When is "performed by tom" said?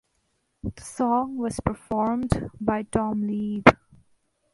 1.59-3.21